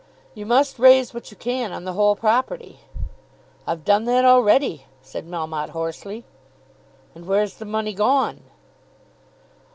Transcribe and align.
"You 0.33 0.47
must 0.47 0.79
raise 0.79 1.13
what 1.13 1.29
you 1.29 1.37
can 1.37 1.71
on 1.71 1.83
the 1.83 1.93
whole 1.93 2.15
property." 2.15 2.79
"I've 3.67 3.85
done 3.85 4.05
that 4.05 4.25
already," 4.25 4.87
said 5.03 5.27
Melmotte 5.27 5.69
hoarsely. 5.69 6.25
"And 7.13 7.27
where's 7.27 7.57
the 7.57 7.65
money 7.65 7.93
gone?" 7.93 8.41